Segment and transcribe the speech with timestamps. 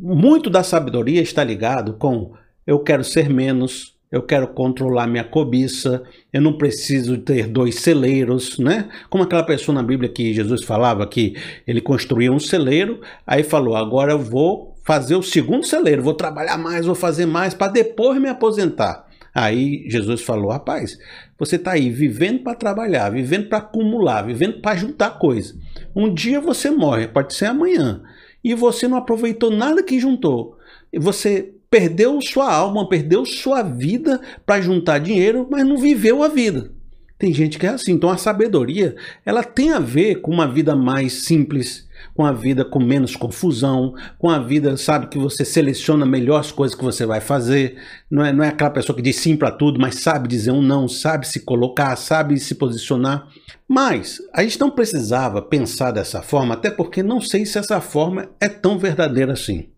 [0.00, 2.32] muito da sabedoria está ligado com
[2.66, 8.58] eu quero ser menos, eu quero controlar minha cobiça, eu não preciso ter dois celeiros,
[8.58, 8.88] né?
[9.08, 11.36] Como aquela pessoa na Bíblia que Jesus falava que
[11.66, 16.56] ele construía um celeiro, aí falou: agora eu vou fazer o segundo celeiro, vou trabalhar
[16.56, 19.06] mais, vou fazer mais para depois me aposentar.
[19.34, 20.98] Aí Jesus falou: rapaz,
[21.38, 25.54] você está aí vivendo para trabalhar, vivendo para acumular, vivendo para juntar coisa.
[25.94, 28.02] Um dia você morre, pode ser amanhã,
[28.42, 30.56] e você não aproveitou nada que juntou.
[30.92, 36.72] Você perdeu sua alma, perdeu sua vida para juntar dinheiro, mas não viveu a vida.
[37.20, 37.92] Tem gente que é assim.
[37.92, 42.64] Então a sabedoria, ela tem a ver com uma vida mais simples, com a vida
[42.64, 47.04] com menos confusão, com a vida, sabe, que você seleciona melhor as coisas que você
[47.04, 47.76] vai fazer.
[48.10, 50.62] Não é, não é aquela pessoa que diz sim para tudo, mas sabe dizer um
[50.62, 53.28] não, sabe se colocar, sabe se posicionar.
[53.68, 58.30] Mas a gente não precisava pensar dessa forma, até porque não sei se essa forma
[58.40, 59.68] é tão verdadeira assim.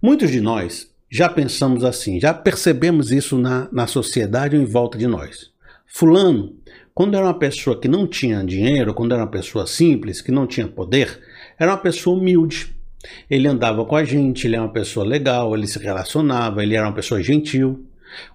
[0.00, 4.96] Muitos de nós já pensamos assim, já percebemos isso na, na sociedade ou em volta
[4.96, 5.51] de nós.
[5.94, 6.56] Fulano,
[6.94, 10.46] quando era uma pessoa que não tinha dinheiro, quando era uma pessoa simples, que não
[10.46, 11.20] tinha poder,
[11.58, 12.74] era uma pessoa humilde.
[13.28, 16.86] Ele andava com a gente, ele era uma pessoa legal, ele se relacionava, ele era
[16.86, 17.84] uma pessoa gentil.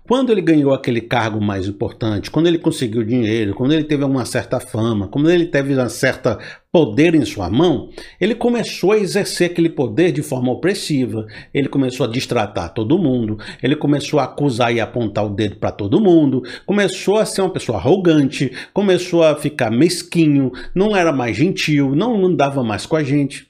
[0.04, 4.26] Quando ele ganhou aquele cargo mais importante, quando ele conseguiu dinheiro, quando ele teve uma
[4.26, 6.38] certa fama, quando ele teve um certo
[6.72, 7.90] poder em sua mão,
[8.22, 11.26] ele começou a exercer aquele poder de forma opressiva.
[11.54, 15.72] Ele começou a distratar todo mundo, ele começou a acusar e apontar o dedo para
[15.72, 21.36] todo mundo, começou a ser uma pessoa arrogante, começou a ficar mesquinho, não era mais
[21.36, 23.48] gentil, não andava mais com a gente.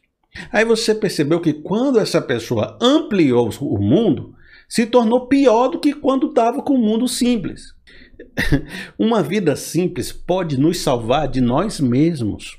[0.51, 4.35] Aí você percebeu que quando essa pessoa ampliou o mundo,
[4.67, 7.73] se tornou pior do que quando estava com o mundo simples.
[8.97, 12.57] Uma vida simples pode nos salvar de nós mesmos,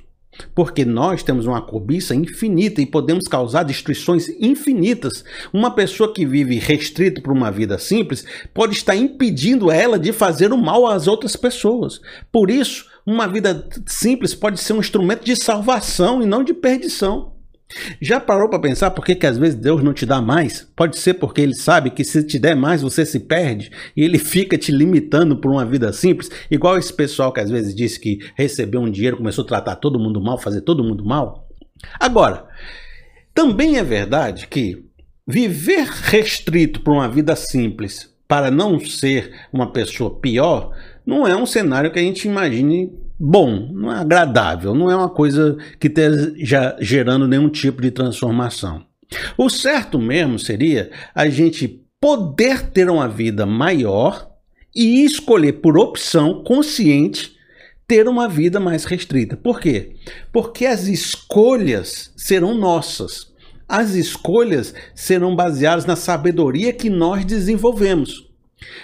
[0.55, 5.25] porque nós temos uma cobiça infinita e podemos causar destruições infinitas.
[5.53, 10.53] Uma pessoa que vive restrita por uma vida simples pode estar impedindo ela de fazer
[10.53, 12.01] o mal às outras pessoas.
[12.31, 17.38] Por isso, uma vida simples pode ser um instrumento de salvação e não de perdição.
[18.01, 20.67] Já parou para pensar por que, que às vezes Deus não te dá mais?
[20.75, 24.19] Pode ser porque ele sabe que se te der mais você se perde e ele
[24.19, 28.21] fica te limitando por uma vida simples, igual esse pessoal que às vezes disse que
[28.35, 31.47] recebeu um dinheiro, começou a tratar todo mundo mal, fazer todo mundo mal.
[32.01, 32.47] Agora,
[33.35, 34.85] também é verdade que
[35.27, 40.73] viver restrito por uma vida simples para não ser uma pessoa pior
[41.05, 45.09] não é um cenário que a gente imagine bom, não é agradável, não é uma
[45.09, 48.85] coisa que esteja gerando nenhum tipo de transformação.
[49.37, 54.31] O certo mesmo seria a gente poder ter uma vida maior
[54.75, 57.37] e escolher por opção consciente
[57.87, 59.37] ter uma vida mais restrita.
[59.37, 59.97] Por quê?
[60.31, 63.33] Porque as escolhas serão nossas.
[63.67, 68.29] As escolhas serão baseadas na sabedoria que nós desenvolvemos.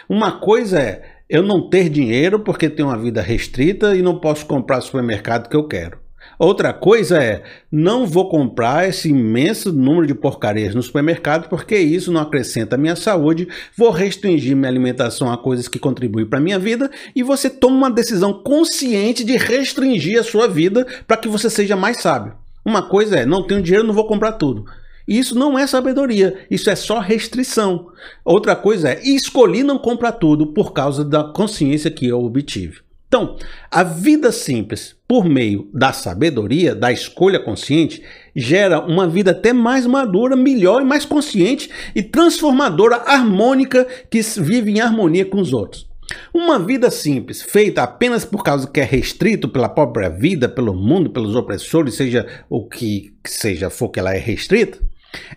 [0.09, 4.47] Uma coisa é eu não ter dinheiro porque tenho uma vida restrita e não posso
[4.47, 5.99] comprar o supermercado que eu quero.
[6.39, 12.13] Outra coisa é, não vou comprar esse imenso número de porcarias no supermercado porque isso
[12.13, 16.43] não acrescenta a minha saúde, vou restringir minha alimentação a coisas que contribuem para a
[16.43, 21.27] minha vida e você toma uma decisão consciente de restringir a sua vida para que
[21.27, 22.35] você seja mais sábio.
[22.65, 24.67] Uma coisa é, não tenho dinheiro, não vou comprar tudo.
[25.07, 27.89] Isso não é sabedoria, isso é só restrição.
[28.25, 32.79] Outra coisa é, escolhi não comprar tudo por causa da consciência que eu obtive.
[33.07, 33.37] Então,
[33.71, 38.03] a vida simples, por meio da sabedoria, da escolha consciente,
[38.35, 44.73] gera uma vida até mais madura, melhor e mais consciente e transformadora, harmônica, que vive
[44.73, 45.87] em harmonia com os outros.
[46.33, 51.11] Uma vida simples, feita apenas por causa que é restrito pela própria vida, pelo mundo,
[51.11, 54.79] pelos opressores, seja o que seja for que ela é restrita,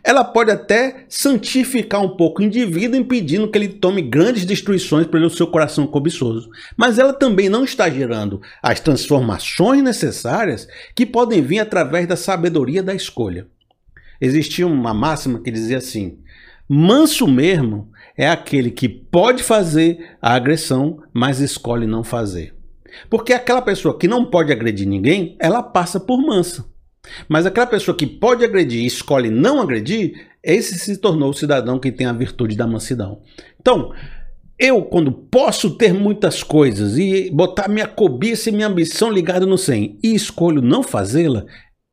[0.03, 5.29] ela pode até santificar um pouco o indivíduo, impedindo que ele tome grandes destruições pelo
[5.29, 6.49] seu coração cobiçoso.
[6.75, 12.81] Mas ela também não está gerando as transformações necessárias que podem vir através da sabedoria
[12.81, 13.47] da escolha.
[14.19, 16.19] Existia uma máxima que dizia assim:
[16.67, 22.55] manso mesmo é aquele que pode fazer a agressão, mas escolhe não fazer.
[23.09, 26.65] Porque aquela pessoa que não pode agredir ninguém, ela passa por mansa.
[27.27, 31.79] Mas aquela pessoa que pode agredir e escolhe não agredir, esse se tornou o cidadão
[31.79, 33.21] que tem a virtude da mansidão.
[33.59, 33.91] Então,
[34.59, 39.57] eu, quando posso ter muitas coisas e botar minha cobiça e minha ambição ligada no
[39.57, 41.45] 100 e escolho não fazê-la,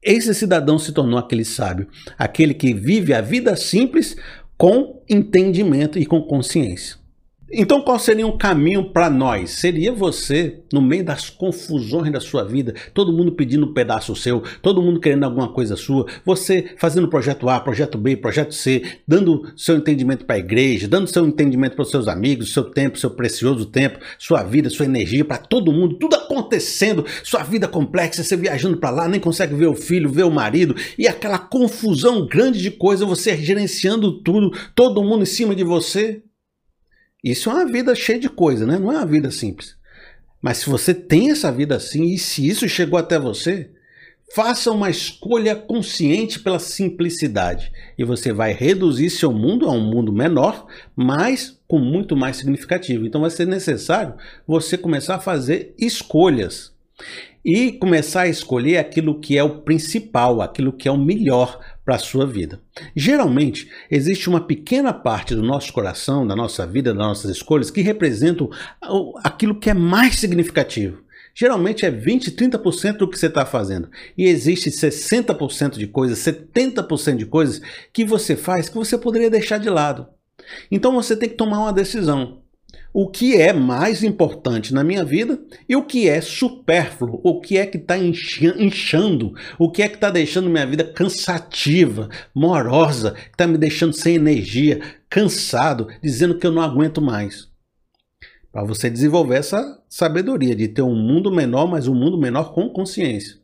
[0.03, 1.89] esse cidadão se tornou aquele sábio,
[2.19, 4.17] aquele que vive a vida simples
[4.57, 6.97] com entendimento e com consciência.
[7.53, 9.51] Então, qual seria um caminho para nós?
[9.51, 14.43] Seria você, no meio das confusões da sua vida, todo mundo pedindo um pedaço seu,
[14.63, 19.53] todo mundo querendo alguma coisa sua, você fazendo projeto A, projeto B, projeto C, dando
[19.57, 23.11] seu entendimento para a igreja, dando seu entendimento para os seus amigos, seu tempo, seu
[23.11, 28.37] precioso tempo, sua vida, sua energia para todo mundo, tudo acontecendo, sua vida complexa, você
[28.37, 32.61] viajando para lá, nem consegue ver o filho, ver o marido, e aquela confusão grande
[32.61, 36.23] de coisa, você gerenciando tudo, todo mundo em cima de você.
[37.25, 38.79] Isso é uma vida cheia de coisa, né?
[38.79, 39.77] Não é uma vida simples.
[40.43, 43.71] Mas se você tem essa vida assim e se isso chegou até você,
[44.35, 50.13] faça uma escolha consciente pela simplicidade e você vai reduzir seu mundo a um mundo
[50.13, 53.07] menor, mas com muito mais significativo.
[53.07, 54.15] Então vai ser necessário
[54.47, 56.75] você começar a fazer escolhas
[57.43, 61.97] e começar a escolher aquilo que é o principal, aquilo que é o melhor para
[61.97, 62.61] a sua vida.
[62.97, 67.83] Geralmente, existe uma pequena parte do nosso coração, da nossa vida, das nossas escolhas, que
[67.83, 68.49] representam
[69.23, 71.05] aquilo que é mais significativo.
[71.35, 73.91] Geralmente é 20, 30% do que você está fazendo.
[74.17, 77.61] E existe 60% de coisas, 70% de coisas
[77.93, 80.07] que você faz que você poderia deixar de lado.
[80.71, 82.44] Então você tem que tomar uma decisão
[82.97, 87.59] o que é mais importante na minha vida e o que é supérfluo, o que
[87.59, 93.31] é que está inchando, o que é que está deixando minha vida cansativa, morosa, que
[93.31, 94.81] está me deixando sem energia,
[95.11, 97.51] cansado, dizendo que eu não aguento mais.
[98.53, 102.69] Para você desenvolver essa sabedoria de ter um mundo menor, mas um mundo menor com
[102.69, 103.39] consciência.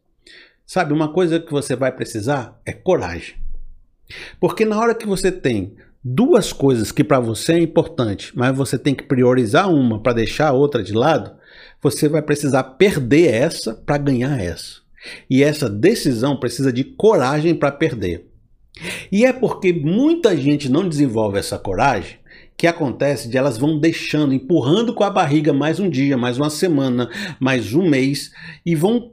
[0.64, 3.35] Sabe, uma coisa que você vai precisar é coragem.
[4.38, 8.79] Porque na hora que você tem duas coisas que para você é importante, mas você
[8.79, 11.32] tem que priorizar uma para deixar a outra de lado,
[11.82, 14.81] você vai precisar perder essa para ganhar essa.
[15.29, 18.26] E essa decisão precisa de coragem para perder.
[19.11, 22.19] E é porque muita gente não desenvolve essa coragem
[22.56, 26.50] que acontece de elas vão deixando, empurrando com a barriga mais um dia, mais uma
[26.50, 27.08] semana,
[27.38, 28.31] mais um mês
[28.64, 29.12] e vão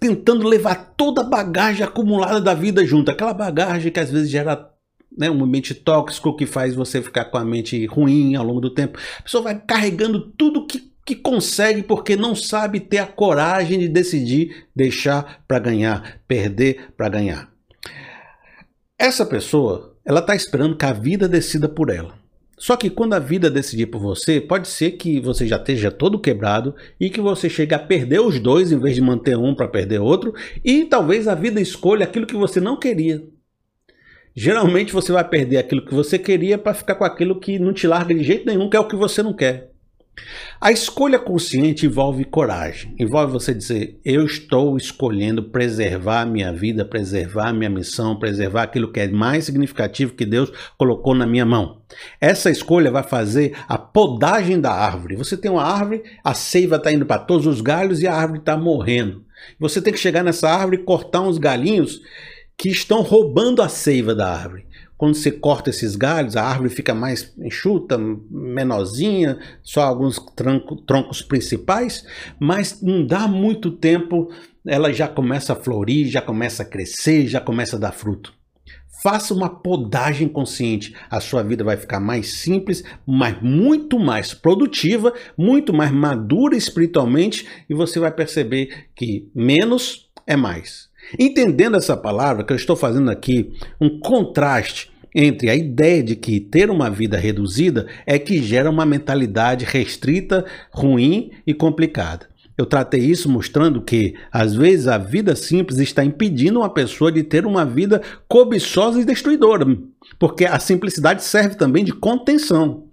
[0.00, 4.67] tentando levar toda a bagagem acumulada da vida junto, aquela bagagem que às vezes gera
[5.16, 8.70] né, um ambiente tóxico que faz você ficar com a mente ruim ao longo do
[8.70, 8.98] tempo.
[9.18, 13.88] A pessoa vai carregando tudo que, que consegue porque não sabe ter a coragem de
[13.88, 17.50] decidir deixar para ganhar, perder para ganhar.
[18.98, 22.18] Essa pessoa, ela está esperando que a vida decida por ela.
[22.58, 26.18] Só que quando a vida decidir por você, pode ser que você já esteja todo
[26.18, 29.68] quebrado e que você chegue a perder os dois em vez de manter um para
[29.68, 30.34] perder outro,
[30.64, 33.24] e talvez a vida escolha aquilo que você não queria.
[34.34, 37.86] Geralmente você vai perder aquilo que você queria para ficar com aquilo que não te
[37.86, 39.70] larga de jeito nenhum, que é o que você não quer.
[40.60, 47.52] A escolha consciente envolve coragem, envolve você dizer: eu estou escolhendo preservar minha vida, preservar
[47.52, 51.80] minha missão, preservar aquilo que é mais significativo que Deus colocou na minha mão.
[52.20, 55.16] Essa escolha vai fazer a podagem da árvore.
[55.16, 58.40] Você tem uma árvore, a seiva está indo para todos os galhos e a árvore
[58.40, 59.24] está morrendo.
[59.60, 62.00] Você tem que chegar nessa árvore e cortar uns galinhos
[62.58, 64.66] que estão roubando a seiva da árvore.
[64.96, 71.22] Quando você corta esses galhos, a árvore fica mais enxuta, menorzinha, só alguns tronco, troncos
[71.22, 72.04] principais,
[72.40, 74.28] mas não dá muito tempo,
[74.66, 78.34] ela já começa a florir, já começa a crescer, já começa a dar fruto.
[79.00, 80.92] Faça uma podagem consciente.
[81.08, 87.46] A sua vida vai ficar mais simples, mas muito mais produtiva, muito mais madura espiritualmente
[87.70, 90.87] e você vai perceber que menos é mais.
[91.18, 96.38] Entendendo essa palavra, que eu estou fazendo aqui um contraste entre a ideia de que
[96.38, 102.26] ter uma vida reduzida é que gera uma mentalidade restrita, ruim e complicada.
[102.56, 107.22] Eu tratei isso mostrando que, às vezes, a vida simples está impedindo uma pessoa de
[107.22, 109.64] ter uma vida cobiçosa e destruidora,
[110.18, 112.84] porque a simplicidade serve também de contenção.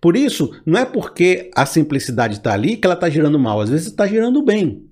[0.00, 3.68] Por isso, não é porque a simplicidade está ali que ela está gerando mal, às
[3.68, 4.89] vezes está gerando bem.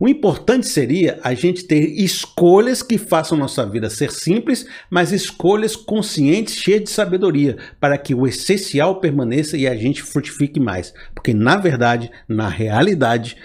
[0.00, 5.74] O importante seria a gente ter escolhas que façam nossa vida ser simples, mas escolhas
[5.74, 10.94] conscientes, cheias de sabedoria, para que o essencial permaneça e a gente frutifique mais.
[11.12, 13.36] Porque, na verdade, na realidade,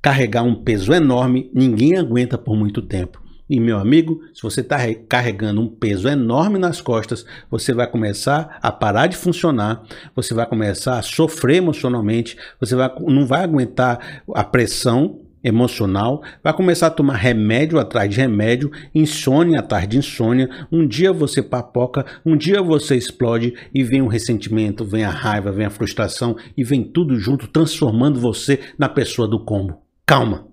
[0.00, 3.20] carregar um peso enorme ninguém aguenta por muito tempo.
[3.50, 8.58] E meu amigo, se você está carregando um peso enorme nas costas, você vai começar
[8.62, 9.82] a parar de funcionar,
[10.14, 16.52] você vai começar a sofrer emocionalmente, você vai, não vai aguentar a pressão emocional, vai
[16.52, 20.48] começar a tomar remédio atrás de remédio, insônia atrás de insônia.
[20.72, 25.52] Um dia você papoca, um dia você explode e vem o ressentimento, vem a raiva,
[25.52, 29.80] vem a frustração e vem tudo junto, transformando você na pessoa do combo.
[30.04, 30.48] Calma.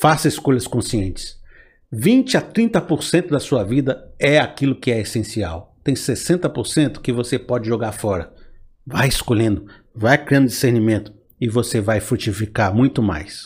[0.00, 1.42] Faça escolhas conscientes.
[1.90, 5.76] 20 a 30% da sua vida é aquilo que é essencial.
[5.82, 8.32] Tem 60% que você pode jogar fora.
[8.86, 13.42] Vai escolhendo, vai criando discernimento e você vai frutificar muito mais.